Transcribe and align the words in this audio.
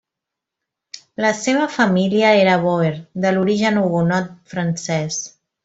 La 1.25 1.29
seva 1.41 1.67
família 1.75 2.33
era 2.45 2.57
bòer 2.65 2.95
de 3.27 3.35
l'origen 3.37 3.81
hugonot 3.85 4.33
francès. 4.55 5.25